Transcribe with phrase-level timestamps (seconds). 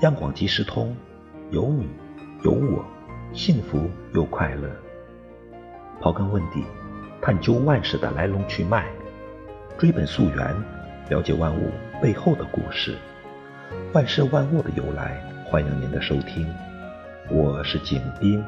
[0.00, 0.94] 央广即时通，
[1.50, 1.88] 有你
[2.44, 2.84] 有我，
[3.32, 4.70] 幸福又快乐。
[6.00, 6.62] 刨根问底，
[7.20, 8.86] 探究万事的来龙去脉，
[9.76, 10.54] 追本溯源，
[11.10, 12.96] 了解万物背后的故事，
[13.92, 15.20] 万事万物的由来。
[15.46, 16.46] 欢迎您的收听，
[17.28, 18.44] 我是景斌。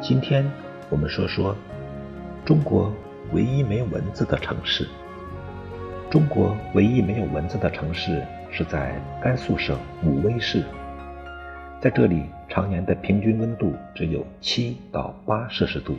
[0.00, 0.48] 今天
[0.88, 1.56] 我们说说
[2.44, 2.94] 中国
[3.32, 4.86] 唯一没有文字的城市。
[6.08, 8.22] 中国唯一没有文字的城市。
[8.56, 10.64] 是在甘肃省武威市，
[11.78, 15.94] 在这里常年的平均温度只有七到八摄氏度，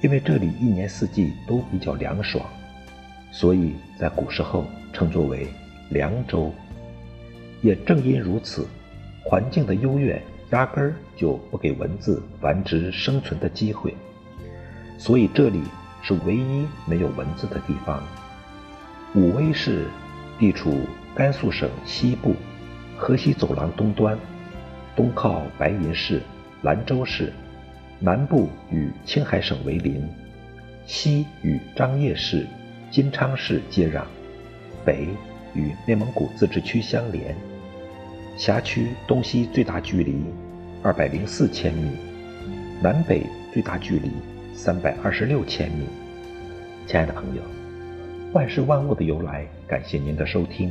[0.00, 2.46] 因为这里一年四季都比较凉爽，
[3.32, 5.48] 所以在古时候称作为
[5.88, 6.52] 凉州。
[7.60, 8.64] 也正因如此，
[9.24, 13.92] 环境的优越压根儿就不给蚊子繁殖生存的机会，
[14.96, 15.60] 所以这里
[16.02, 18.00] 是唯一没有蚊子的地方。
[19.16, 19.88] 武威市
[20.38, 20.82] 地处。
[21.18, 22.36] 甘肃省西部，
[22.96, 24.16] 河西走廊东端，
[24.94, 26.22] 东靠白银市、
[26.62, 27.32] 兰州市，
[27.98, 30.00] 南部与青海省为邻，
[30.86, 32.46] 西与张掖市、
[32.88, 34.04] 金昌市接壤，
[34.84, 35.08] 北
[35.56, 37.34] 与内蒙古自治区相连。
[38.36, 40.22] 辖区东西最大距离
[40.84, 41.96] 二百零四千米，
[42.80, 44.12] 南北最大距离
[44.54, 45.84] 三百二十六千米。
[46.86, 47.42] 亲爱的朋友，
[48.32, 50.70] 万事万物的由来，感谢您的收听。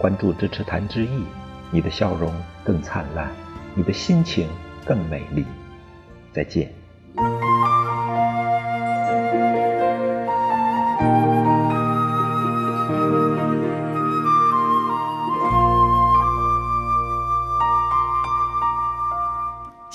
[0.00, 1.24] 关注支持谭之毅，
[1.70, 2.32] 你的笑容
[2.64, 3.30] 更灿烂，
[3.74, 4.48] 你的心情
[4.82, 5.44] 更美丽。
[6.32, 6.72] 再见。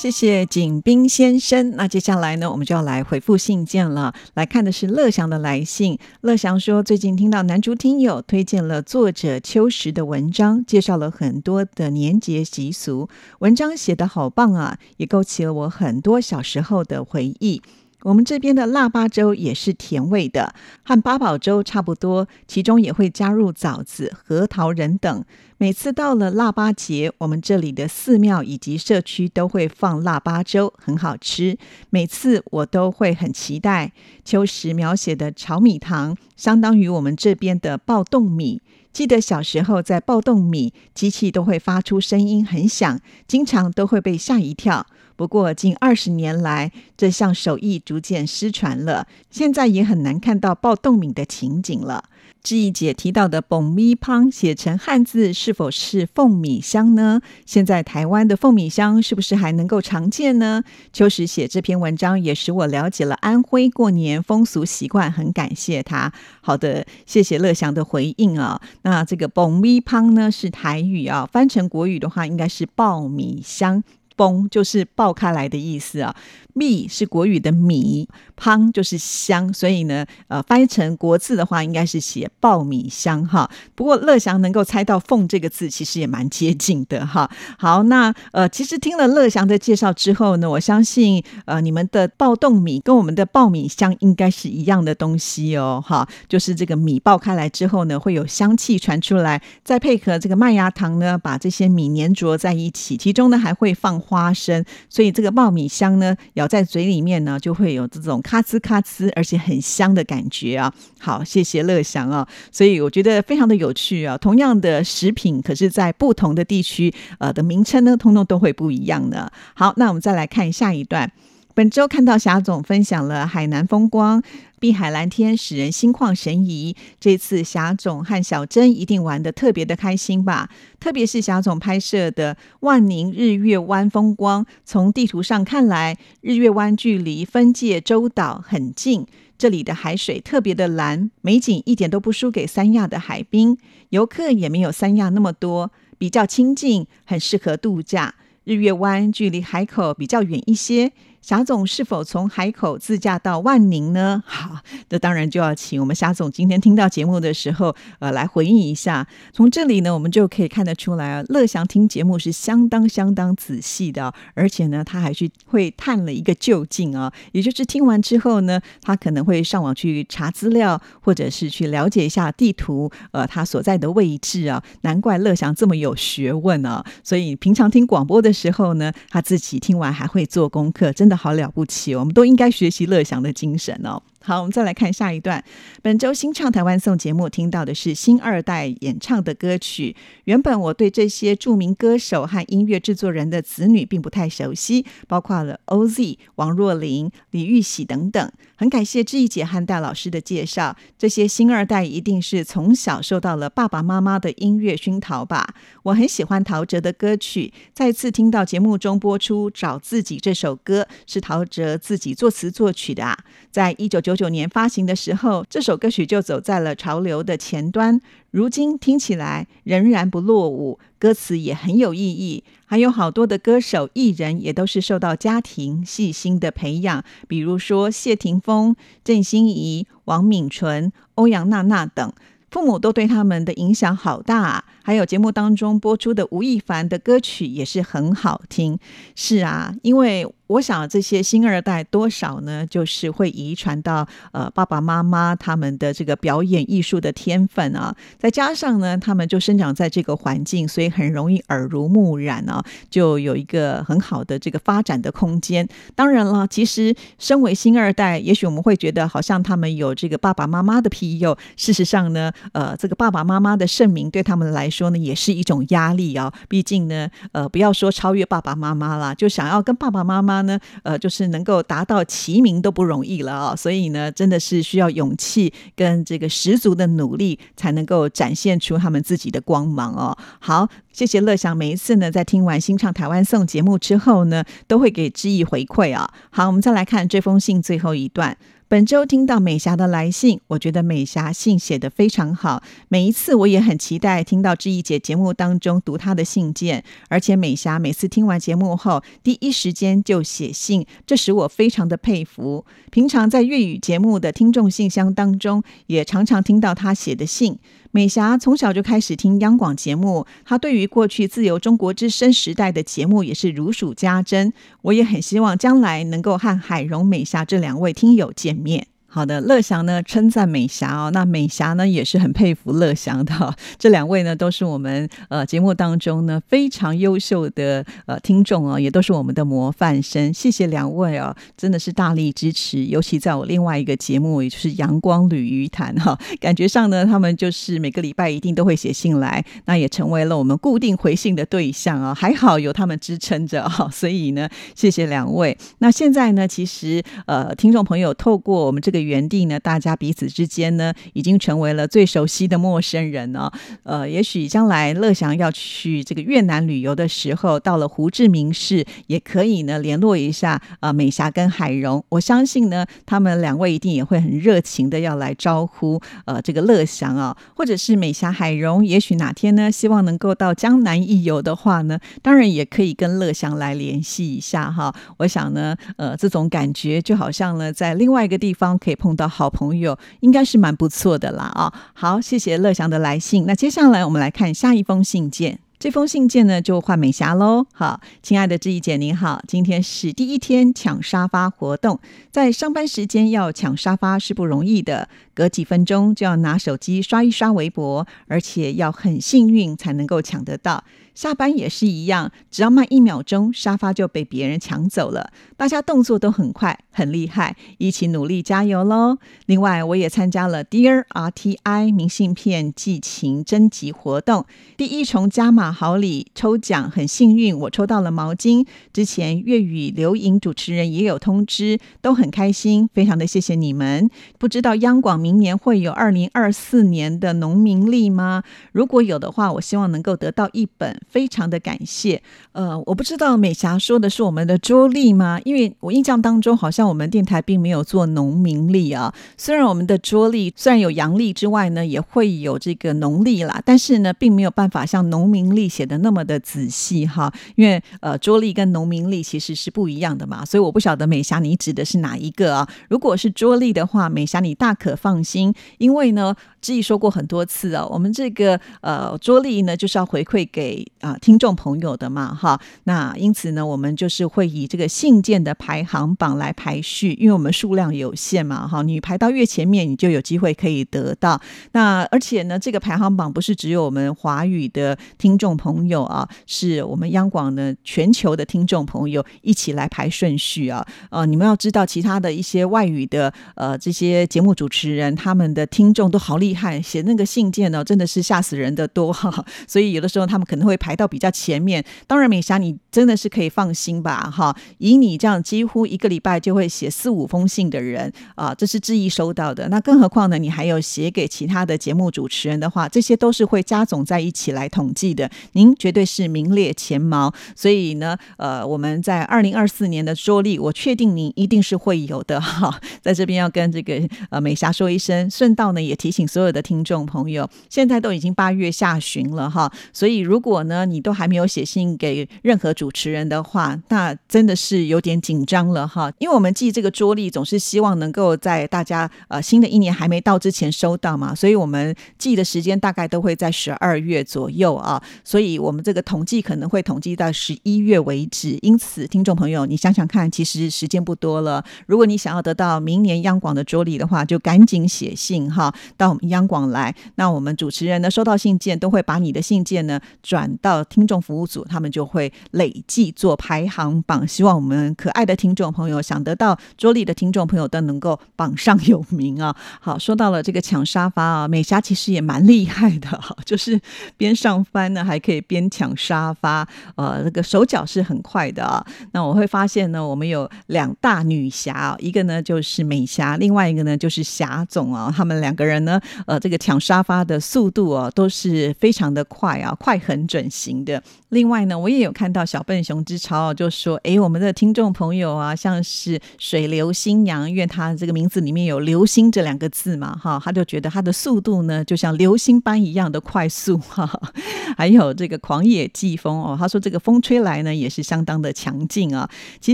[0.06, 1.72] 谢谢景斌先生。
[1.72, 4.14] 那接下来呢，我们就要来回复信件了。
[4.36, 5.98] 来看的是乐祥的来信。
[6.22, 17.64] 乐祥说，最近听到男主听友推荐了作者秋实的文章，介绍了很多的年节习俗，文章写得好棒啊，也勾起了我很多小时候的回忆。
[18.04, 25.26] 我们这边的腊八粥也是甜味的，和八宝粥差不多，其中也会加入枣子、核桃仁等。
[25.58, 31.58] 每次到了腊八节，我们这里的寺庙以及社区都会放腊八粥，很好吃。
[31.90, 33.94] 每次我都会很期待。
[34.26, 38.62] 秋实描写的炒米糖，相当于我们这边的爆冻米。
[38.92, 44.86] 记得小时候在爆冻米机器都会发出声音很响，经常都会被吓一跳。
[45.16, 52.04] 不过，近二十年来，这项手艺逐渐失传了，现在也很难看到爆冻米的情景了。
[52.46, 57.20] 志毅姐提到的“蹦咪汤”写成汉字是否是凤米香呢？
[57.44, 60.64] 现在台湾的凤米香是不是还能够常见呢？
[60.94, 66.14] 秋实写这篇文章也使我了解了安徽过年风俗习惯，很感谢他。
[66.40, 68.62] 好的，谢谢乐祥的回应啊。
[68.84, 73.84] 那这个“蹦咪汤”呢是台语啊，翻成国语的话应该是爆米香。
[74.18, 76.16] 崩就是爆开来的意思啊，
[76.56, 78.08] 蜜是国语的米，
[78.38, 83.50] 汤就是香，所以呢，呃，翻译成国字的话，应该是写爆米香哈。
[83.76, 87.30] 不过乐祥能够猜到“凤”这个字，其实也蛮接近的哈。
[87.60, 103.96] 好，那呃，其实听了乐祥的介绍之后呢，我相信呃，你们的爆冻米跟我们的爆米香应该是一样的东西哦，哈，就是这个米爆开来之后呢，会有香气传出来，再配合这个麦芽糖呢，把这些米粘着在一起，其中呢还会放。
[104.06, 106.16] 花生，所以这个爆米香呢，
[106.48, 110.74] 在嘴里面呢，就会有这种咔哧咔哧，而且很香的感觉啊。
[111.00, 112.28] 好，谢谢乐祥啊。
[112.52, 114.18] 所以我觉得非常的有趣啊。
[114.18, 119.32] 同样的食品，可是在不同的地区，呃的名称呢，通通都会不一样的。
[119.54, 121.12] 好，那我们再来看下一段。
[121.56, 124.22] 本周看到霞总分享了海南风光。
[124.60, 126.76] 碧海蓝天使人心旷神怡。
[127.00, 130.50] 这次霞总和小珍一定玩的特别的开心吧？
[130.82, 139.08] 特别是霞总拍摄的万宁日月湾风光，从地图上看来，日月湾距离分界洲岛很近。
[139.38, 143.58] 这里的海水特别的蓝，美景一点都不输给三亚的海滨，
[143.92, 148.16] 游客也没有三亚那么多，比较亲近，很适合度假。
[148.46, 150.94] 日月湾距离海口比较远一些。
[151.22, 154.22] 霞总是否从海口自驾到万宁呢？
[154.28, 159.08] 好，这当然就要请我们霞总今天听到节目的时候，呃，来回应一下。
[159.34, 174.64] 从这里呢，我们就可以看得出来啊，乐祥听节目是相当相当仔细的，而且呢，他还去会探了一个究竟啊，也就是听完之后呢，他可能会上网去查资料，或者是去了解一下地图，呃，他所在的位置啊。
[174.82, 176.86] 难怪乐祥这么有学问啊！
[177.04, 181.16] 所以平常听广播的时候呢，他自己听完还会做功课，真的。
[181.16, 184.04] 好了不起，我们都应该学习乐祥的精神哦。
[184.26, 185.44] 好，我们再来看下一段。
[185.84, 189.96] 本周新唱台湾颂节目听到的是新二代演唱的歌曲。
[190.24, 198.32] 原本我对这些著名歌手和音乐制作人的子女并不太熟悉，包括了 OZ、王若琳、李玉玺等等。
[198.58, 200.76] 很感谢志毅姐和戴老师的介绍。
[200.98, 205.54] 这些新二代一定是从小受到了爸爸妈妈的音乐熏陶吧。
[205.84, 207.54] 我很喜欢陶喆的歌曲。
[207.76, 213.16] 再次听到节目中播出《找自己》这首歌，是陶喆自己作词作曲的啊。
[213.52, 218.00] 在一九九九年发行的时候，这首歌曲就走在了潮流的前端。
[218.32, 222.44] 如今听起来仍然不落伍，歌词也很有意义。
[222.66, 232.12] 还有好多的歌手艺人也都是受到家庭细心的培养，比如说谢霆锋、郑欣宜、王敏纯、欧阳娜娜等，
[232.52, 234.66] 父母都对他们的影响好大。
[234.84, 238.78] 还有节目当中播出的吴亦凡的歌曲也是很好听。
[239.16, 240.28] 是啊，因为。
[240.48, 255.68] 我想这些新二代多少呢，就是会遗传到呃爸爸妈妈他们的这个表演艺术的天分啊，再加上呢，他们就生长在这个环境，所以很容易耳濡目染啊，就有一个很好的这个发展的空间。
[255.96, 266.32] 当然了，其实身为新二代，也许我们会觉得好像他们有这个爸爸妈妈的庇佑，事实上呢，呃，这个爸爸妈妈的盛名对他们来说呢，也是一种压力啊。
[266.48, 270.35] 毕竟呢，呃，不要说超越爸爸妈妈啦，就想要跟爸爸妈妈。
[270.36, 280.18] 他呢，呃，就是能够达到齐名都不容易了啊，所以呢，真的是需要勇气跟这个十足的努力，才能够展现出他们自己的光芒哦。
[280.40, 286.12] 好，谢谢乐祥，每一次呢，在听完新唱台湾颂节目之后呢，都会给知意回馈啊。
[286.30, 288.38] 好，我们再来看这封信最后一段。
[288.68, 292.64] 本周听到美霞的来信，我觉得美霞信写得非常好。
[292.88, 302.66] 每一次我也很期待听到志毅姐节目当中读她的信件，而且美霞每次听完节目后，第一时间就写信，这使我非常的佩服。
[302.90, 307.60] 平常在粤语节目的听众信箱当中，也常常听到她写的信。
[307.96, 314.52] 美霞从小就开始听央广节目，她对于过去自由中国之声时代的节目也是如数家珍。
[314.82, 318.88] 我也很希望将来能够和海荣、美霞这两位听友见面。
[319.16, 323.56] 好的，乐祥呢称赞美霞哦，那美霞呢也是很佩服乐祥的。
[323.80, 330.34] 这两位呢都是我们呃节目当中呢非常优秀的呃听众哦，也都是我们的模范生。
[330.34, 332.84] 谢谢两位哦，真的是大力支持。
[332.88, 342.14] 尤其在我另外一个节目，也就是阳光旅鱼谈哈， 感觉上呢他们就是每个礼拜一定都会写信来，那也成为了我们固定回信的对象啊。
[342.14, 345.58] 还好有他们支撑着哈， 所以呢谢谢两位。
[345.78, 349.05] 那现在呢，其实呃听众朋友透过我们这个。
[349.06, 353.50] 原地呢，大家彼此之间呢，已经成为了最熟悉的陌生人呢。
[353.84, 362.04] 呃，也许将来乐祥要去这个越南旅游的时候，到了胡志明市，也可以呢联络一下啊，美霞跟海荣。
[362.10, 374.94] 我相信呢，他们两位一定也会很热情的要来招呼呃这个乐祥啊，或者是美霞、海荣，也许哪天呢，希望能够到江南一游的话呢，当然也可以跟乐祥来联系一下哈。
[375.18, 378.95] 我想呢，呃，这种感觉就好像呢，在另外一个地方可以。
[378.96, 381.74] 碰到好朋友应该是蛮不错的啦啊！
[381.94, 383.46] 好，谢谢乐祥的来信。
[383.46, 385.60] 那接下来我们来看下一封信件。
[385.78, 387.66] 这封信件呢就换美霞喽。
[387.74, 392.00] 好，亲爱的志毅姐您好，今天是第一天抢沙发活动，
[392.32, 400.84] 在上班时间要抢沙发是不容易的，隔几分钟就要拿手机刷一刷微博，而且要很幸运才能够抢得到。
[401.16, 405.32] 下班也是一样，只要慢一秒钟，沙发就被别人抢走了。
[405.58, 409.18] 大家动作都很快，很厉害，一起努力加油喽！
[409.46, 414.46] 另外，我也参加了 Dear RTI 明信片寄情征集活动，
[414.76, 418.68] 第一重加码好礼抽奖，很幸运我抽到了毛巾。
[418.92, 424.10] 之前粤语留影主持人也有通知，都很开心，非常的谢谢你们。
[424.38, 428.44] 不知道央广明年会有二零二四年的农民历吗？
[428.74, 432.22] 如果有的话，我希望能够得到一本，非常的感谢。
[432.52, 435.40] 呃，我不知道美霞说的是我们的桌历吗？
[435.46, 439.14] 因为我印象当中，好像我们电台并没有做农民历啊。
[439.38, 447.34] 虽然我们的桌历虽然有阳历之外呢，也会有这个农历啦，但是呢，并没有办法像农民历写的那么的仔细哈。
[447.56, 452.70] 因为呃，桌历跟农民历其实是不一样的嘛，所以我不晓得美霞你指的是哪一个啊？
[452.90, 462.60] 如果是桌历的话，美霞你大可放心，因为呢，志毅说过很多次啊，我们这个呃桌历呢就是要回馈给啊听众朋友的嘛哈。
[462.86, 471.40] 那因此呢，我们就是会以这个信件的排行榜来排序，因为我们数量有限嘛，哈，你排到越前面，你就有机会可以得到。
[471.74, 480.86] 那而且呢，这个排行榜不是只有我们华语的听众朋友啊，是我们央广的全球的听众朋友一起来排顺序啊。
[481.10, 489.46] 呃，你们要知道，其他的一些外语的呃这些节目主持人，他们的听众都好厉害，写那个信件呢，真的是吓死人的多哈。
[489.68, 491.84] 所以有的时候他们可能会排到比较前面。
[492.08, 492.78] 当然，美霞你。
[492.96, 494.56] 真的是可以放心吧，哈！
[494.78, 499.68] 以你这样几乎一个礼拜就会写四五封信的人啊，这是质疑收到的。
[499.68, 500.38] 那更何况呢？
[500.38, 505.30] 你还有写给其他的节目主持人的话，这些都是会加总在一起来统计的。
[505.52, 512.80] 您绝对是名列前茅，所以呢，呃，我们在二零二四年的桌历，我确定您一定是会有的哈。
[513.02, 522.76] 在这边要跟这个呃美霞说一声，顺道呢也提醒所有的听众朋友，现在都已经八月下旬了哈，所以如果呢你都还没有写信给任何。
[522.76, 538.58] 主持人的话，那真的是有点紧张了哈，因为我们记这个桌历总是希望能够在大家呃新的一年还没到之前收到嘛，所以我们记的时间大概都会在十二月左右啊，所以我们这个统计可能会统计到十一月为止。
[538.62, 541.64] 因此，听众朋友，你想想看，其实时间不多了。
[541.88, 546.94] 如果你想要得到明年央广的桌历的话，就赶紧写信哈到我们央广来。
[547.16, 552.74] 那我们主持人呢收到信件，都会把你的信件呢转到听众服务组，他们就会累。
[552.88, 559.56] 计做排行榜，希望我们可爱的听众朋友想得到桌历的听众朋友都能够榜上有名啊！
[559.82, 563.80] 好，说到了这个抢沙发啊，美霞其实也蛮厉害的哈，就是
[564.18, 568.86] 边上班呢还可以边抢沙发，呃，那个手脚是很快的啊。
[569.14, 581.02] 那我会发现呢，我们有两大女侠，一个呢就是美霞，另外一个呢就是霞总啊，他们两个人呢，呃，这个抢沙发的速度啊都是非常的快啊，快很准型的。
[581.30, 594.10] 另外呢，我也有看到小笨熊之超就说：“哎，我们的听众朋友啊，像是水流新娘，因为他这个名字里面有‘流星’这两个字嘛，哈，他就觉得他的速度呢，就像流星般一样的快速，哈。
[594.78, 599.30] 还有这个狂野季风哦，他说这个风吹来呢，也是相当的强劲啊。
[599.60, 599.74] 其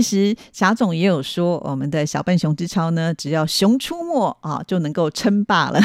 [0.00, 5.80] 实霞总也有说，我们的小笨熊之超呢，只要熊出没啊，就能够称霸了。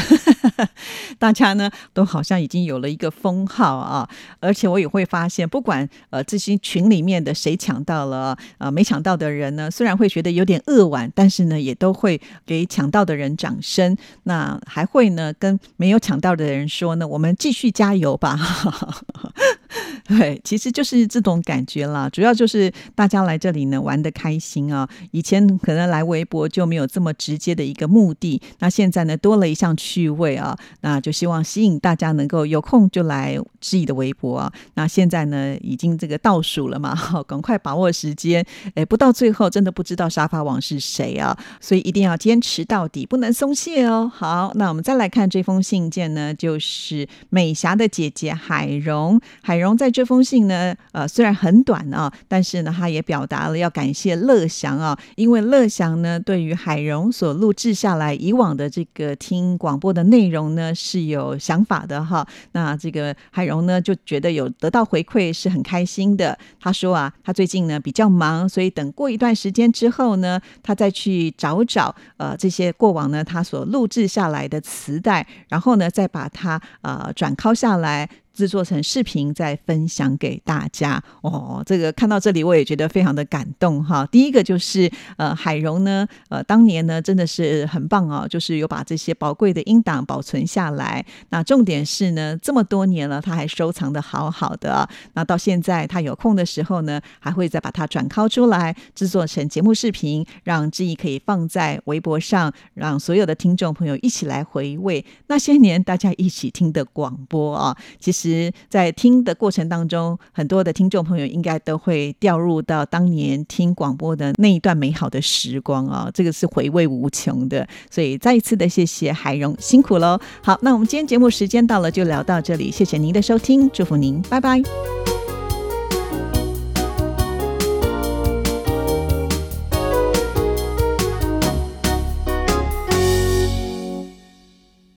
[1.17, 4.07] 大家呢，都好像已经有了一个封号啊，
[4.39, 13.95] 而且我有会发现，不管呃这些群里面的谁抢到了，呃没抢到的人呢，虽然会觉得有点扼腕，但是呢也都会给抢到的人掌声。
[14.23, 18.37] 那还会呢跟没有抢到的人说呢，我们继续加油吧。
[20.07, 22.09] 对， 其实就是这种感觉啦。
[22.09, 24.87] 主要就是大家来这里呢玩的开心啊。
[25.11, 34.53] 以前可能来微博就没有这么直接的一个目的，那现在呢多了一项趣味啊，那就希望吸引大家能够有空就来自己的微博啊。
[34.75, 38.45] 那现在呢已经这个倒数了嘛，好， 赶快把握时间。
[38.75, 44.09] 哎，不到最后真的不知道沙发王是谁啊，所以一定要坚持到底，不能松懈哦。
[44.13, 49.91] 好，那我们再来看这封信件呢，就是美霞的姐姐海荣，海荣在。
[49.97, 62.27] 这封信呢，呃，虽然很短啊，但是呢，他也表达了要感谢乐祥啊，因为乐祥呢，对于海荣所录制下来以往的这个听广播的内容呢，是有想法的哈。
[62.51, 66.37] 那这个海荣呢，就觉得有得到回馈是很开心的。
[66.59, 78.07] 他说啊，他最近呢比较忙，所以等过一段时间之后呢，他再去找找呃这些过往呢他所录制下来的磁带，然后呢再把它呃转拷下来。
[78.37, 81.03] 制作成视频再分享给大家。
[81.21, 84.05] 哦，这个看到这里我也觉得非常的感动哈。
[84.11, 91.03] 第一个就是呃海荣呢，呃当年呢真的是很棒哦，就是有把这些宝贵的音档保存下来。
[91.29, 94.87] 那重点是呢，这么多年了，他还收藏的好好的。
[95.13, 107.75] 那到现在他有空的时候呢，还会再把它转拷出来，制作成节目视频，让志毅可以放在微博上，让所有的听众朋友一起来回味那些年大家一起听的广播啊。
[107.99, 108.26] 其实，
[108.69, 117.67] 在听的过程当中，很多的听众朋友应该都会掉入到当年听广播的那一段美好的时光啊，这个是回味无穷的。
[117.89, 120.19] 所以再一次的谢谢海荣，辛苦喽。
[120.41, 125.06] 好，那我们今天节目时间到了，就聊到这里，谢谢您的收听，祝福您，拜拜。